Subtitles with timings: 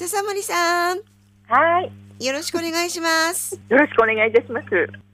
[0.00, 0.98] 笹森さん、
[1.46, 2.24] はい。
[2.24, 3.60] よろしくお願いします。
[3.68, 4.66] よろしくお願いいたします。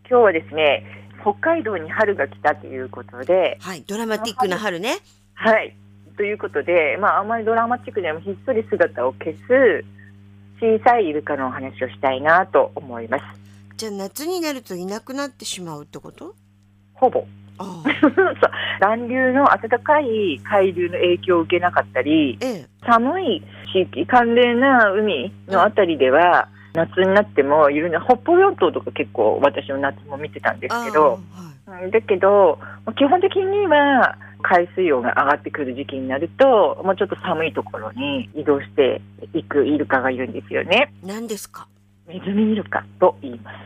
[0.08, 0.84] 今日はですね、
[1.22, 4.98] 北海道に春が来たということで、はい、ドラマティックな春ね。
[5.34, 5.74] はい。
[6.16, 9.84] ということで、まあ、あまりドラマチックでもひっそり姿を消す
[10.60, 13.24] 小さいイルカのお話をしたいなと思います。
[13.76, 16.36] じゃあ夏になるといなくなってしまうってこと？
[16.94, 17.26] ほぼ。
[17.58, 18.12] あ そう
[18.80, 23.42] 暖流の暖かい海流の影響を受けなかったり、あ、ええ、寒い
[23.76, 32.58] 地域、寒冷な海のあたりでは、夏になってもいるね、北方四島とか結構私の夏も見てたんですけど、はいうんだけど、
[32.96, 39.02] 基本的には海水温が上がってくる時期になると、もうちょっと寒いところに移動して
[39.34, 40.92] いくイルカがいるんですよね。
[41.02, 41.66] 何ですか？
[42.06, 43.56] ネズミイルカと言います。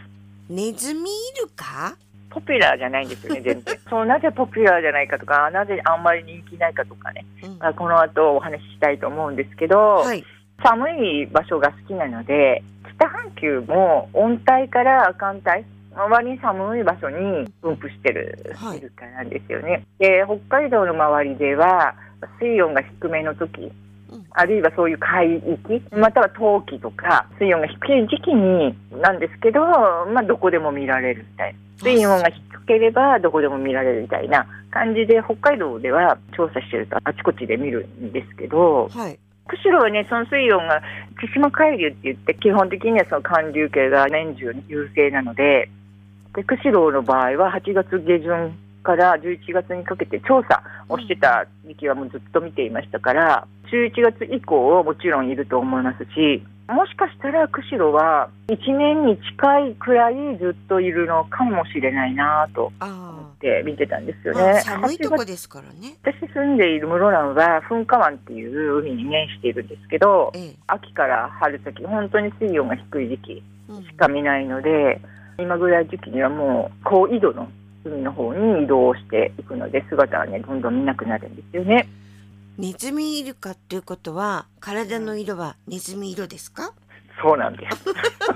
[0.49, 1.05] ネズミイ
[1.43, 1.95] ルカ？
[2.31, 3.77] ポピュラーじゃないんですよね、全然。
[3.91, 10.25] そう、なぜポピュラーじゃないかとか、なぜあんまり人気ないかとかね、うんまあこの後お話ししたいと思うんですけど、はい。
[10.63, 12.63] 寒い場所が好きなので
[12.97, 15.65] 北半球も温帯から寒帯
[15.95, 19.85] 割に寒い場所に分布してるはいイルカなんですよね。
[19.99, 21.95] で北海道の周りでは
[22.39, 23.73] 水温が低めの時うん
[24.33, 39.19] あるいはそういう海域または冬季とか水温が低い時期になんですけど、まあ、どこでも見られるみたいな水温が低ければどこでも見られるみたいな感じで北海道では調査してるとあちこちで見るんですけどはい。
[39.49, 40.81] 釧路はね、その水温が
[41.21, 45.69] 千島海流って言って、基本的にはその寒流系が年中優勢なので、
[46.37, 64.61] で釧路の場合は8月下旬から11月にかけて調査をしてた時期はもうずっと見ていましたから、11月以降もちろんいると思いますし、もしかしたら釧路は1年に近いくらいずっといるのかもしれないなと思あって見てたんですよね。
[64.61, 65.97] 寒いと8月こですからね。
[66.03, 75.01] 私住んでいる室蘭は噴火湾っていう海に面しているんですけど、ええ、秋から春先、本当に水温が低い時期うんしか見ないので、
[75.39, 77.49] 今ぐらいの時期にはもう高緯度の
[77.85, 81.89] 海の方に移動していくので、姿はね、どんどん見なくなるんですよね。
[82.61, 86.75] ネズミイルカっていうことは体の色はネズミ色ですか？
[87.23, 87.85] そうなんです。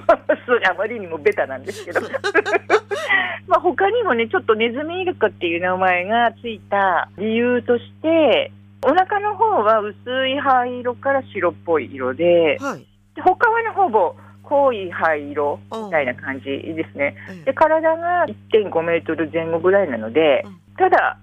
[0.70, 2.00] あまりにもベタなんですけど。
[3.46, 8.50] まあ他にもね、ちょっとネズミイルカっていう名前がついた理由として、
[8.82, 9.94] お腹の方は薄
[10.28, 12.86] い灰色から白っぽい色で、はい。
[13.14, 17.14] で他はね、ほぼ濃い灰色みみたいな感じですね。
[17.28, 21.18] ええで、体が1.5メートル前後ぐらいなのでうん、ただ、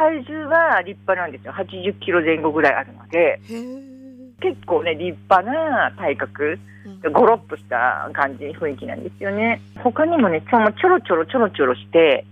[0.00, 1.52] 体重は立派なんですよ。
[1.52, 3.38] 80キロ前後ぐらいあるので。
[4.40, 6.60] 結構ね、立派な体格、うん
[7.12, 9.60] ゴロッとした感じ、雰囲気なんですよね。
[9.84, 12.24] 他にもね、ちょちょろちょろちょろちょろして、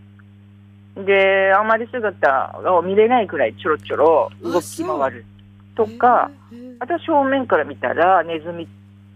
[0.97, 5.27] で、あまり姿を見れないくらいちょろちょろ動き回る
[5.77, 6.31] とか。
[6.81, 8.67] あとは正面から見たらネズミっ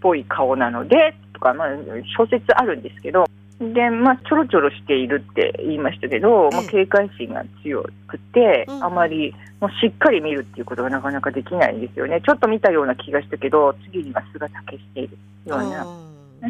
[0.01, 1.69] ぽい顔なのでとか、まあ、
[2.17, 3.25] 諸説あるんですけど
[3.73, 12.21] で、まあ、ちょろちょろしているって言いましたけど、まあええ、警戒心が強くて、うんあまりもうしっかり見るっていうことがなかなかできないんですよね。
[12.21, 15.83] ちょっと見たような気がしたけど次には姿消しているような。
[15.83, 15.87] あ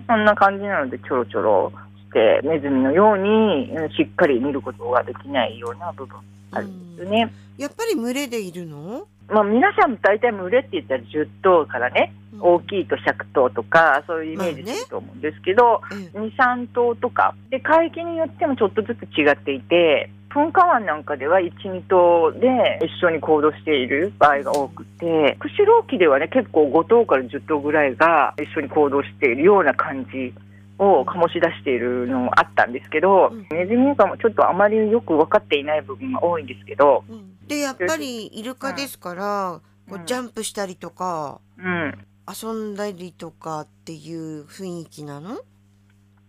[0.09, 1.73] そんな感じなのでちょろちょろ
[2.07, 6.19] してネズミのようにうんしっかり見ることができないような部分
[6.53, 7.31] あるんですよね。
[7.59, 9.07] ーやっぱり群れでいるの？
[9.33, 16.19] まあ、皆さん大体群れって言ったら10頭からね大きいと100頭とかそういうイメージすると思うんですけど、ええ。
[16.19, 17.35] 23頭とか。
[17.51, 22.49] で海域によってもちょっとずつ違っていて噴火湾なんかでは12頭で
[22.83, 30.35] 一緒に行動している場合が多くて釧路沖ではね結構5頭から10頭ぐらいが一緒に行動しているような感じ
[30.83, 45.35] を醸し出しているのもあったんですけど、うんネズミイルカもちょっとあまりよく分かっていない部分が多いんですけど、うんでやっぱりイルカですから、こううんジャンプしたりとかうん、遊んだりとかっていう雰囲気なの？
[45.35, 45.39] っ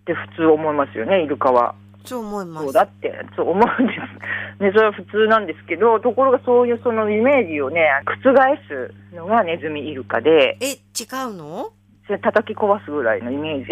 [0.05, 1.75] て普通思いますよねイルカは。
[2.05, 2.63] そう思います。
[2.65, 4.63] そうだってそう思うんです。
[4.63, 8.33] ね、それは普通なんですけど、ところがそういうそのイメージをね、覆
[8.67, 11.71] すのがネズミイルカで、え違うの？
[12.19, 13.71] 叩き壊すぐらいのイメージ。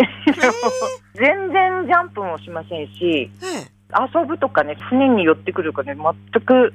[1.15, 6.73] 全然ジャンプもしませんし、ええ遊ぶとかね、船に寄ってくるかね、全く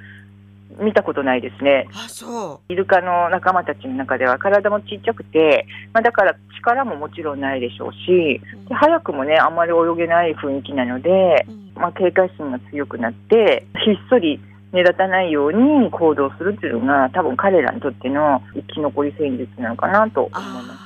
[0.79, 1.89] 見たことないですね。
[1.95, 8.69] あそイルカの仲間たちの中では体もちっちゃくて、まあ、だから力ももちろんないでしょうし、う。
[8.69, 14.41] で早くもね、あんまり泳げない雰囲気なので、うんまあ、警戒心が強くなってひっそり
[14.73, 20.86] 目立たないように行動するっていうのが多分彼らにとっての生き残り戦術なのかなと思いますあ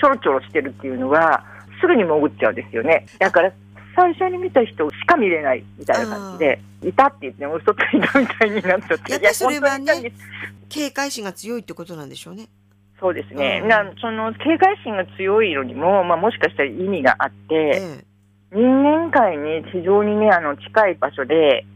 [0.00, 1.44] ちょろちょろしてるっていうのは
[1.80, 3.06] すぐに潜っちゃうんですよね。
[3.18, 3.52] だから
[3.94, 10.12] 最初に見た人しか見れないみたいな感じでいたって言っても嘘ついたみたいになっちゃってやっぱりそれはね
[10.68, 12.48] 警戒心が強いってことなんでしょうね。
[13.00, 13.68] そうですね、うん。
[13.68, 17.70] なその警戒心が強いのにも、まあ、もしかしたら意味があって、え
[18.00, 18.04] え。
[18.52, 21.66] 人間界に非常にね、あの近い場所で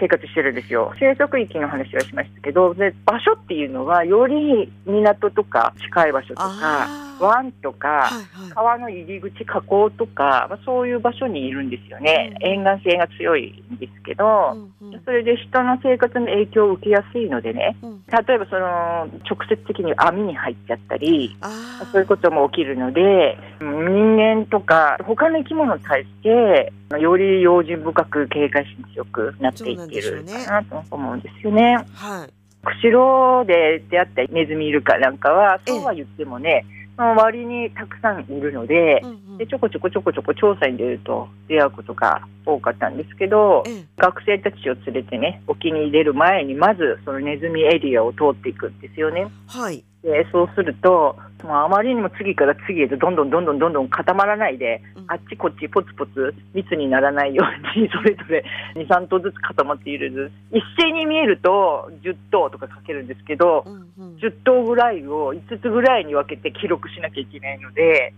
[0.00, 0.94] 生活してるんですよ。
[0.98, 6.88] 生息域の話はしましたけど、で場所っていうのは、より港とか近い場所とか、
[7.22, 8.10] 湾とか、
[8.54, 12.36] 川の入り口、河口とか、まあ、そういう場所にいるんですよね。
[12.40, 12.46] うん。
[12.46, 14.56] 沿岸性が強いんですけど、
[15.04, 18.02] それで人の生活の影響を受けやすいのでね、うん。
[18.06, 31.78] 例えばその直接的に網に入っちゃったり、あそういうことも起きるので、人間とか他の生き物に対して、より用心深く警戒心強くなっていってるかなと思うんですよね。
[31.94, 32.32] はい。
[32.64, 39.38] 釧路で出会ったネズミイルカなんかは、ええそうは言ってもね、その割にたくさんいるので、うんうん。
[39.38, 43.84] でちょこちょこちょこちょこ調査に出ると出会うことが多かったんですけど、ええ。
[43.96, 49.26] 学生たちを連れてね、沖に出る前に、まずそのネズミエリアを通っていくんですよね。
[49.46, 55.04] はいでそうすると、あまりにも次から次へとどんどんどんどんどんどん固まらないで、うん。
[55.06, 58.44] あっちこっちポツポツ密にならないように、 それぞれ
[58.74, 64.16] 2、3頭ずつ固まっている一斉に見えると10頭とかかけるんですけど、うんうん。
[64.16, 68.12] 10頭ぐらいを5つぐらいに分けて記録しなきゃいけないので、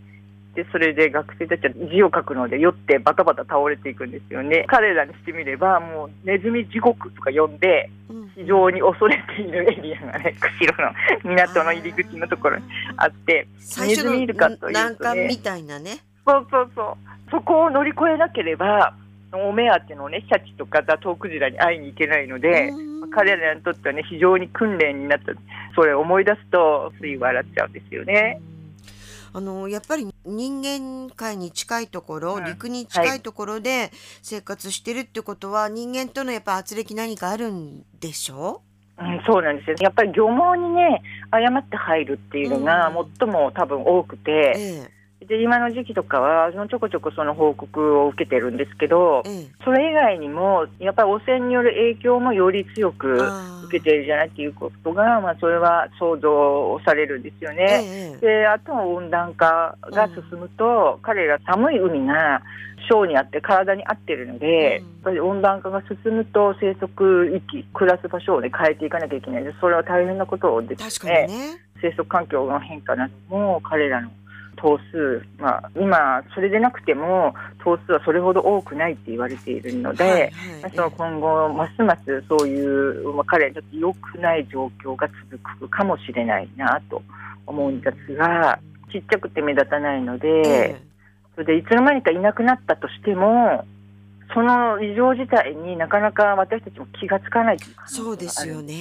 [0.54, 4.64] でそれで学生たちは字を書くので酔ってバタバタ倒れていくんですよね。
[4.68, 12.64] 彼らにしてみればもうネズミ地獄とか呼んでうん非常に恐れているエリアがね釧路の港の入り口のところに
[12.96, 13.48] あって
[13.80, 18.94] ネズミイルカとのいうとね難関みたいなねそうそうそうそこを乗り越えなければ
[19.32, 22.68] お目当てのねシャチとかザトウクジラに会いに行けないので。
[22.68, 25.32] うん彼らにとってはね非常に訓練になった
[25.74, 28.40] それを思い出すとつい笑っちゃうんですよね。
[29.36, 32.44] あのやっぱり人間界に近いところ、うん。
[32.44, 33.90] 陸に近いところで
[34.22, 38.62] 生活してるってことは、人間とのやっぱ圧力何かあるんでしょ？
[38.96, 39.76] うん、そうなんですよ。
[39.81, 41.02] やっぱり漁網にね
[41.32, 43.10] 誤って入るっていうのがうん。
[43.19, 44.88] 最も多分多くて、え
[45.26, 49.47] で今の時期とかはそのちょこちょこその報告を受けてるんですけどええ。
[49.65, 53.15] それ以外にもやっぱり汚染による影響もより強えく
[53.67, 57.82] 受けているじゃないっていうことが、まあ、それは想像されるんですよね。
[57.85, 62.43] ええであとは温暖化が進むと、彼ら寒い海が
[62.88, 64.53] 小にあって体に合ってるので、うん。
[64.53, 69.44] やっぱり温暖化が進むと生息域暮らす場所を、ね、変えていかなきゃいけない。
[69.44, 71.65] でそれは大変なことです確かねにね。
[71.81, 74.11] 生息環境の変化なども彼らの
[74.64, 80.31] 頭数、まあ、今それでなくても頭数はそれほど多くないって言われているので、はいはい。
[80.62, 87.02] まあその今後、ますますそういう、まあ、彼にとって良くない状況が続くかもしれないなと
[87.46, 88.58] 思うんですが、
[88.90, 90.81] ちっちゃくて目立たないので、え
[91.34, 93.66] それでいつの間にかいなくなったとしても、
[94.32, 98.75] その異常事態になかなか私たちも気がつかないというえ可能性がそうですよね。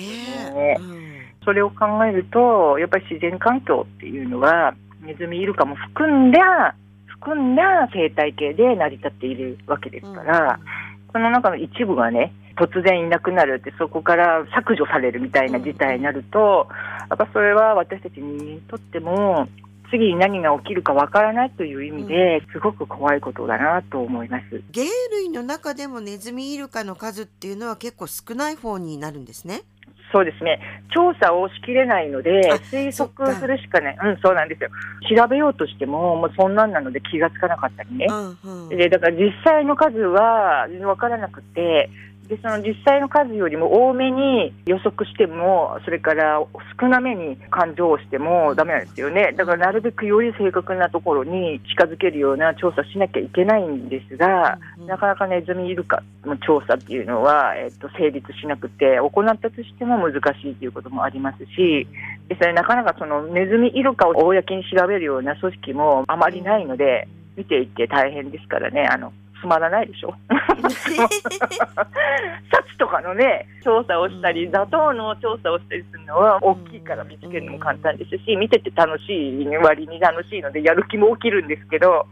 [0.53, 0.77] ね。
[0.79, 1.03] うん。
[1.43, 6.75] それを考えると、やっぱり自然環境っていうのは、ネズミイルカも含んだ、
[7.07, 10.59] 含んだ生態系で成り立っているわけですから、
[11.11, 16.67] その中の一部がね、突然いなくなるって、そこから削除されるみたいな事態になると、
[17.09, 19.47] やっぱそれは私たちにとっても、
[19.89, 24.63] 次に何が起きるかわからないという意味で、すごく怖いことだなと思います。
[24.71, 29.61] 鯨類の中でもネズミイルカの数っていうのは結構少ない方になるんですね。
[30.13, 30.59] そうですね。
[30.93, 33.97] 調査をしきれないのであ、推測するしかない。
[33.99, 34.69] うん、そうなんですよ。
[35.17, 38.05] 調べようとしても、もうそんなんなので気がつかなかったりね。
[38.07, 41.89] うんうんで、だから実際の数は分からなくて、
[42.27, 46.41] で、その実際の数よりも多めに予測しても、それから
[46.79, 49.33] 少なめに勘定をしてもダメなんですよね。
[49.37, 61.87] だからなるべくより正確なところに近づけるような調査しなきゃいけないんですが、うんうんなかなかネズミイルカの調査っていうのは、えっと、成立しなくて、行ったとしても難しいということもありますし、
[62.27, 69.11] でそれなかなかそのネズミイルカを公に調べるような組織もあまりないので、見ていて大変ですからね、あの
[69.43, 70.15] つまらないでしょ。
[70.31, 74.51] シャチとかのね、調査をしたり、うん。
[74.53, 82.05] ザトウの調査をしたりするのは大きいから見つけるのも簡単ですし、見てて楽しい割に楽しいので、やる気も起きるんですけど、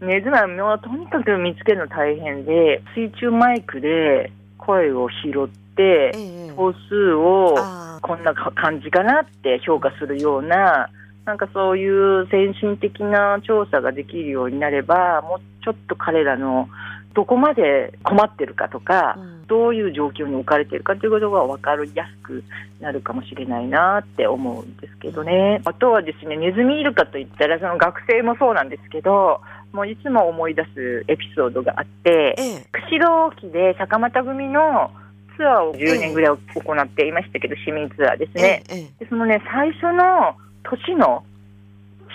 [0.00, 6.52] ネズミはとにかく見つけるの大変で、水中マイクで声を拾って、ええ。
[6.56, 7.56] 頭数を
[8.00, 10.88] こんな感じかなって評価するような、
[11.24, 16.68] なんかそういう先進的な調査ができるようになれば、もうちょっと彼らの
[17.14, 22.44] どこまで困ってるかとか、うんどういう状況に置かれているかということが分かりやすく
[22.78, 25.60] なるかもしれないなって思うんですけどね。
[25.64, 29.40] あとはですね、ネズミイルカといったら、その学生もそうなんですけど、
[29.72, 34.92] もういつも思い出すエピソードがあって、ええ釧路沖で坂又組の
[35.36, 38.62] ツアーを10年ぐらい行っていましたけど、市民ツアーですね。
[38.70, 41.24] ええでそのね、最初の年の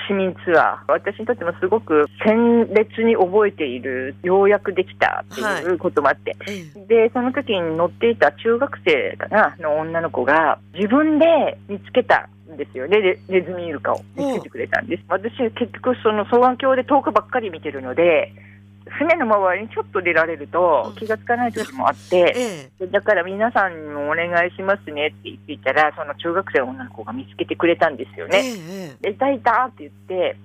[0.08, 7.08] 市民ツアー、私にとってもすごく鮮烈に覚えている、ようやくできたっていうこともあって、ええ。
[7.08, 11.26] で、その時に乗っていた中学生かな、の女の子が自分で
[11.68, 15.04] 見つけたんですよね、レネズミイルカを見つけてくれたんです。
[15.08, 18.32] 私、結局、その双眼鏡で遠くばっかり見てるので、
[18.88, 22.86] 船の周りにちょっと出られると気がつかない時もあって、ええ。
[22.86, 28.98] でだから皆さんにもお願いしますねって言っていたら、その中学生の女の子が見つけてくれたんですよえね。
[29.02, 30.38] えで、いたいたって言って、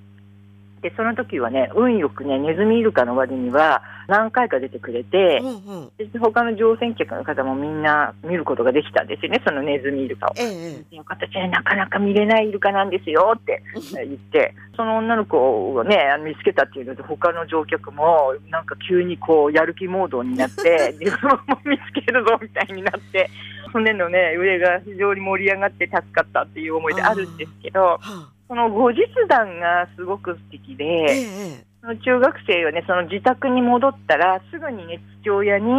[0.82, 6.10] で、その時はね、運よくね、ネズミイルカの割には何回か出てくれて、うんうん。
[6.10, 10.32] で他の乗船客の方もみんな見ることができたんですよね、そのネズミイルカを。
[10.36, 23.28] えええよかったなかなか見れないイルカなんですよって言って、その女の子をね、見つけたっていうので、他の乗客もなんか急にこう、やる気モードになって、 自分も見つけるぞみたいになって、
[23.70, 31.52] 船のね、上が非常に盛り上がって助かったっていう思いであるんですけど、はあその後日談がすごく素敵で、ええ。
[31.52, 35.70] えその中学生はね、その自宅に戻ったら、すぐにね、父親に、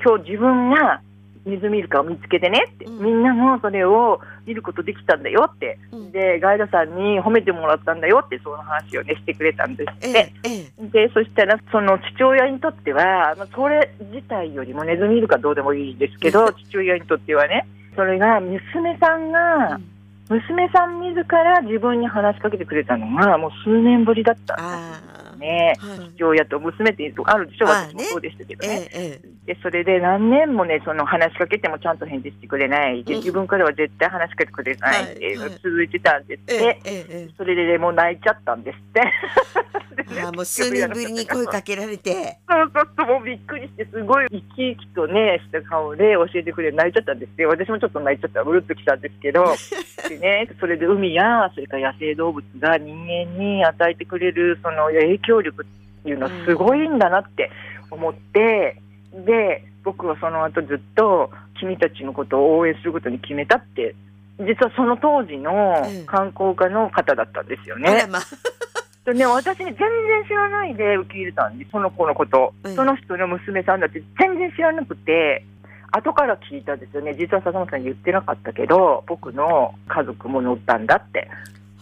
[0.00, 1.00] 今日自分が
[1.44, 3.04] ネズミイルカを見つけてねって、うん。
[3.04, 6.12] みんなもそれを見ることできたんだよって、うん。
[6.12, 10.32] で、ガイドさんに褒めてもらったんだよって、その話をね、してくれたんですえって。
[10.44, 19.80] えええで、そしたら、その父親にとっては、まあ、それ自体よりもネズミイルカどうでもいいんですけど、父親にとってはね、それが娘さんが、
[20.28, 25.25] 娘さん自ら自分に話しかけてくれたのが、もう数年ぶりだったんです。
[25.36, 25.74] ね。
[25.78, 28.88] はい父親と娘ってあるでしょ、私もそうでしたけどえね。
[28.92, 33.04] ええで、それで何年もね、その話しかけてもちゃんと返事してくれない。
[33.04, 37.30] で、うん自分からは絶対話しかけてくれないっていうの続いてたんですって。
[37.36, 39.02] それでね、もう泣いちゃったんですって。
[40.22, 47.48] ああもう数年ぶりに声かけられてそうそうそう、もうびっくりして、すごい生き生きとね、した顔で教えてくれて泣いちゃったんですよ。
[47.48, 49.44] 私もちょっと泣いちゃった、うるっときたんですけど。
[50.08, 55.66] でね、それで海や、それから野生動物が人間に与えてくれる、その影響力っ
[56.02, 57.50] ていうのはすごいんだなって
[57.90, 58.80] 思って、
[59.24, 63.94] で、僕はその後ずっと、君たちのことを応援することに決めたって、
[64.38, 67.88] 実はその当時のええ観光家の方だったんですよね。
[67.88, 68.22] あらまあ
[69.06, 72.52] でね、私ね、全然知らないで受け入れたんです、その子のこと。
[72.64, 75.44] うんその人の娘さんだって全然知らなくて、
[75.92, 77.14] 後から聞いたんですよね。
[77.14, 81.28] 実は笹本さん言ってなかったけど、僕の家族も乗ったんだって。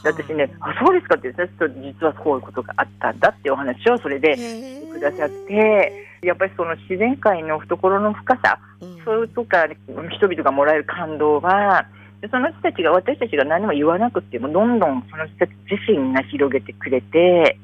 [0.04, 4.36] で私ね、あ、そうですかって言って、実はこういうことがあったんだっていうお話をそれで
[4.92, 9.04] くださって、やっぱりその自然界の懐の深さ、うん。
[9.04, 9.66] そういうとか、
[10.10, 11.86] 人々がもらえる感動は、
[12.20, 17.58] でその人たちが、私たちが何も言わなくても、どんどんその人たち自身が広げてくれて、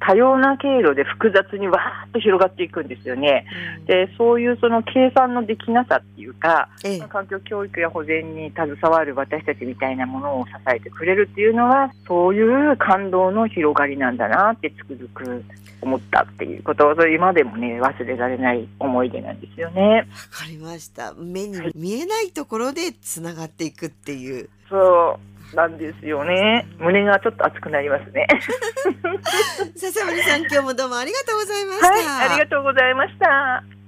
[0.00, 3.44] 多様な経路で複雑にわーっと広がっていくんですよね。
[3.86, 7.00] で、そういうその計算のできなさっていうか、ええ。
[7.00, 15.44] 環境教育や保全に携わる私たちみたいなものを支えてくれるっていうのは、そういう感動の広がりなんだなってつくづく
[15.82, 16.88] 思ったっていうこと。
[16.88, 19.82] を、それ今でもね、忘れられない思い出なんですよね。
[19.82, 20.04] わ
[20.38, 21.12] かりました。
[21.14, 24.48] 目に見えないところでつながっていくっていう。
[24.68, 26.66] そうなんですよね。
[26.78, 28.26] 胸がちょっと熱くなりますね。
[29.76, 33.79] 笹森さん今日もどうもありがとうございました、はい、ありがとうございました。